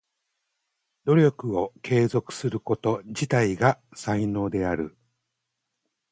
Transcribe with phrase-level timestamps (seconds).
[1.05, 4.97] 努力を継続すること自体が才能である。